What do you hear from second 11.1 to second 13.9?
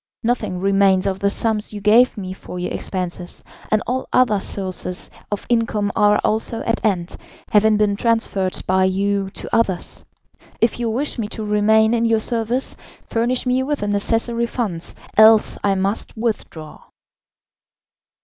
me to remain in your service, furnish me with the